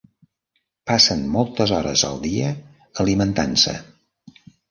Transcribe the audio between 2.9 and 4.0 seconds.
alimentant-se.